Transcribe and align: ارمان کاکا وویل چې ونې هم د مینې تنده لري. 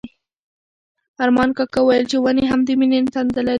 ارمان 1.23 1.49
کاکا 1.57 1.79
وویل 1.81 2.05
چې 2.11 2.17
ونې 2.19 2.43
هم 2.51 2.59
د 2.67 2.69
مینې 2.79 2.99
تنده 3.13 3.41
لري. 3.45 3.49